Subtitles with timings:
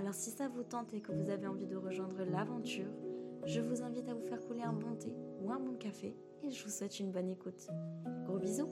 [0.00, 2.90] Alors si ça vous tente et que vous avez envie de rejoindre l'aventure,
[3.44, 6.50] je vous invite à vous faire couler un bon thé ou un bon café et
[6.50, 7.68] je vous souhaite une bonne écoute.
[8.24, 8.66] Gros bisous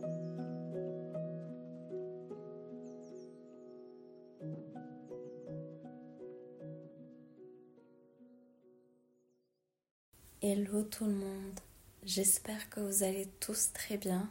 [10.40, 11.60] Hello tout le monde,
[12.04, 14.30] j'espère que vous allez tous très bien.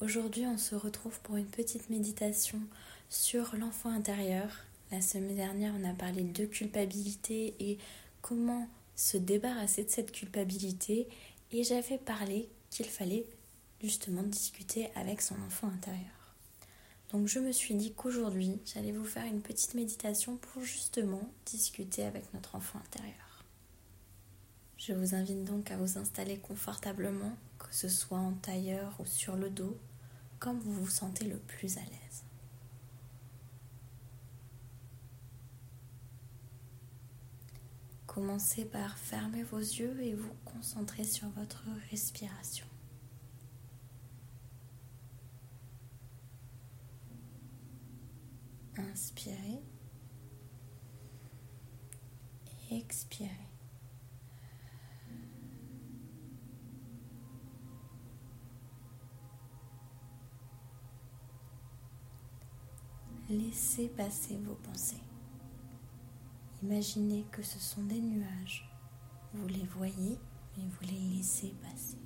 [0.00, 2.60] Aujourd'hui on se retrouve pour une petite méditation
[3.10, 4.69] sur l'enfant intérieur.
[4.90, 7.78] La semaine dernière on a parlé de culpabilité et
[8.22, 11.08] comment se débarrasser de cette culpabilité
[11.52, 13.24] et j'avais parlé qu'il fallait
[13.80, 16.34] justement discuter avec son enfant intérieur.
[17.12, 22.04] Donc je me suis dit qu'aujourd'hui j'allais vous faire une petite méditation pour justement discuter
[22.04, 23.44] avec notre enfant intérieur.
[24.76, 29.36] Je vous invite donc à vous installer confortablement, que ce soit en tailleur ou sur
[29.36, 29.78] le dos,
[30.40, 32.24] comme vous vous sentez le plus à l'aise.
[38.12, 42.66] Commencez par fermer vos yeux et vous concentrer sur votre respiration.
[48.76, 49.62] Inspirez.
[52.72, 53.30] Expirez.
[63.28, 64.96] Laissez passer vos pensées.
[66.62, 68.70] Imaginez que ce sont des nuages.
[69.32, 70.18] Vous les voyez,
[70.56, 71.98] mais vous les laissez passer.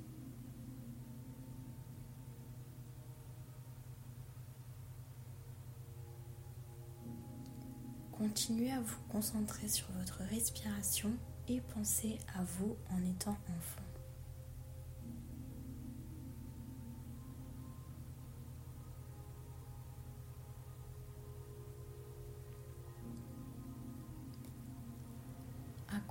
[8.11, 11.11] Continuez à vous concentrer sur votre respiration
[11.49, 13.94] et pensez à vous en étant enfant.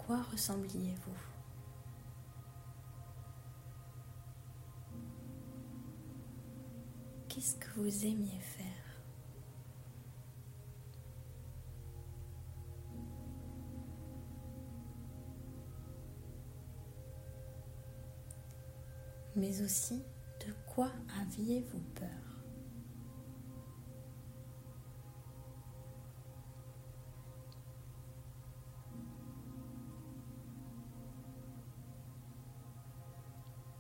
[0.07, 1.13] Quoi ressembliez-vous?
[7.29, 8.65] Qu'est-ce que vous aimiez faire?
[19.37, 20.05] Mais aussi,
[20.47, 22.34] de quoi aviez-vous peur?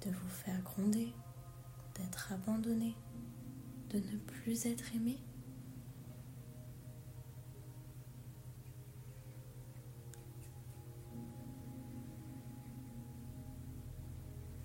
[0.05, 1.13] De vous faire gronder,
[1.95, 2.95] d'être abandonné,
[3.91, 5.19] de ne plus être aimé.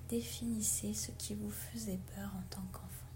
[0.10, 3.09] Définissez ce qui vous faisait peur en tant qu'enfant.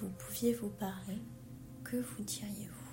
[0.00, 1.18] Vous pouviez vous parler,
[1.84, 2.87] que vous diriez-vous?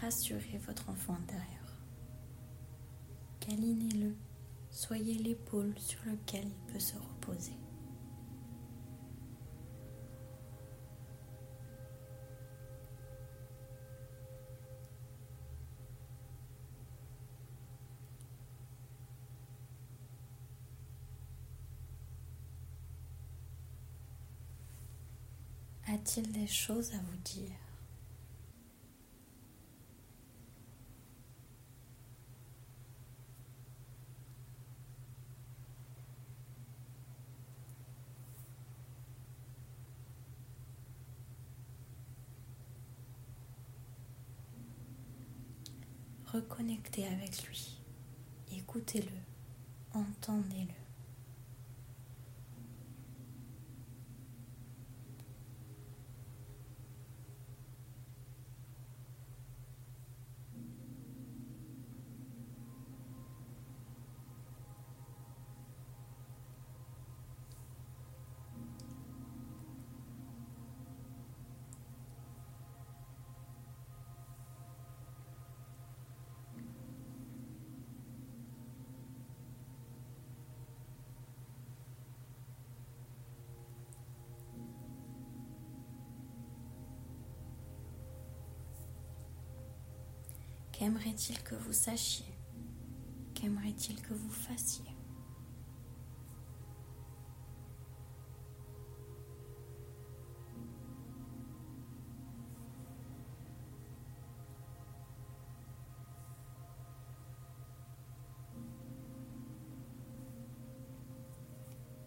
[0.00, 1.46] Rassurez votre enfant intérieur.
[3.40, 4.14] Câlinez-le,
[4.70, 7.56] soyez l'épaule sur lequel il peut se reposer.
[25.90, 27.67] A-t-il des choses à vous dire?
[46.38, 47.80] Reconnecter avec lui.
[48.52, 49.10] écoutez-le,
[49.92, 50.87] entendez-le.
[90.78, 92.24] Qu'aimerait-il que vous sachiez?
[93.34, 94.84] Qu'aimerait-il que vous fassiez?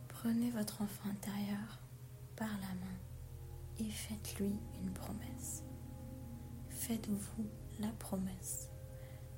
[0.08, 1.82] Prenez votre enfant intérieur
[2.38, 3.00] par la main
[3.80, 5.64] et faites-lui une promesse.
[6.70, 7.50] Faites-vous
[7.82, 8.70] la promesse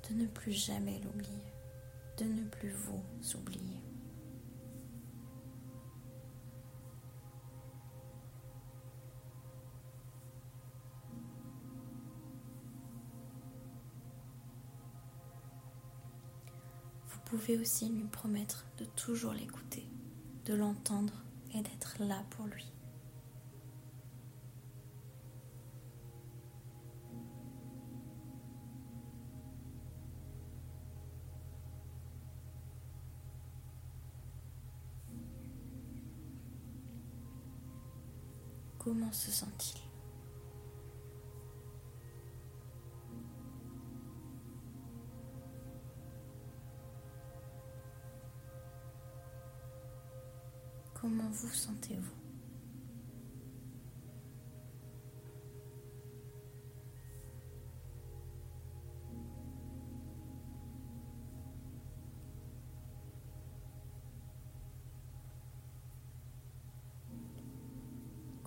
[0.08, 1.52] de ne plus jamais l'oublier,
[2.18, 3.02] de ne plus vous
[3.36, 3.80] oublier.
[17.06, 19.88] Vous pouvez aussi lui promettre de toujours l'écouter,
[20.44, 21.24] de l'entendre
[21.54, 22.70] et d'être là pour lui.
[38.84, 39.80] Comment se sent-il?
[50.92, 52.23] Comment vous sentez-vous?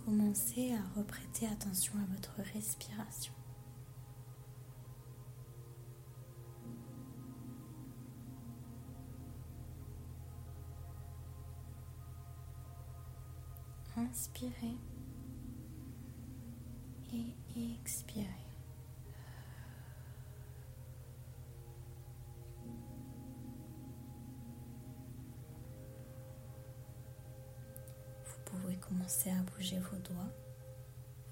[0.07, 3.33] Commencez à reprêter attention à votre respiration.
[13.97, 14.77] Inspirez
[17.11, 18.46] et expirez.
[28.77, 30.33] Commencez à bouger vos doigts,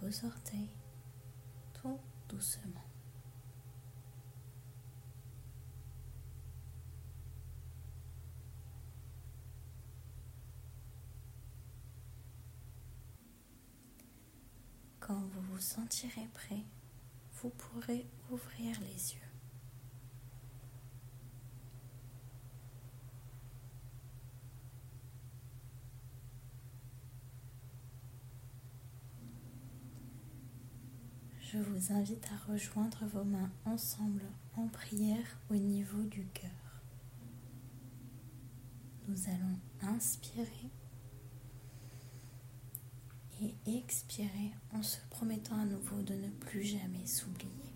[0.01, 0.71] vos orteils,
[1.73, 1.99] tout
[2.29, 2.83] doucement.
[14.99, 16.63] Quand vous vous sentirez prêt,
[17.33, 19.34] vous pourrez ouvrir les yeux.
[31.55, 34.23] Je vous invite à rejoindre vos mains ensemble
[34.57, 36.49] en prière au niveau du cœur.
[39.07, 40.69] Nous allons inspirer
[43.41, 47.74] et expirer en se promettant à nouveau de ne plus jamais s'oublier.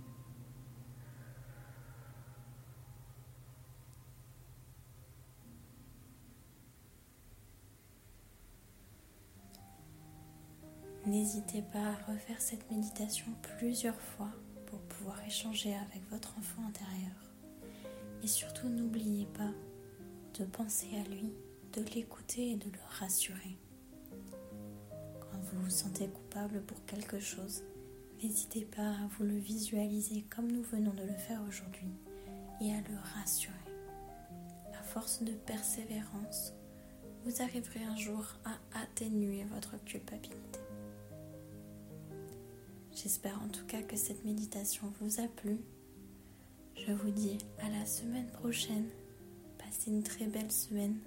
[11.10, 13.26] N'hésitez pas à refaire cette méditation
[13.58, 14.30] plusieurs fois
[14.68, 17.34] pour pouvoir échanger avec votre enfant intérieur.
[18.22, 19.50] Et surtout n'oubliez pas
[20.38, 21.34] de penser à lui,
[21.74, 23.58] de l'écouter et de le rassurer.
[25.20, 27.64] Quand vous vous sentez coupable pour quelque chose,
[28.22, 31.90] n'hésitez pas à vous le visualiser comme nous venons de le faire aujourd'hui
[32.62, 33.56] et à le rassurer.
[34.80, 36.54] À force de persévérance,
[37.26, 40.69] vous arriverez un jour à atténuer votre culpabilité.
[43.02, 45.58] J'espère en tout cas que cette méditation vous a plu.
[46.76, 48.90] Je vous dis à la semaine prochaine.
[49.58, 50.98] Passez une très belle semaine.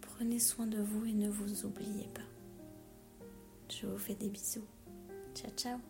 [0.00, 3.26] Prenez soin de vous et ne vous oubliez pas.
[3.68, 4.64] Je vous fais des bisous.
[5.34, 5.89] Ciao ciao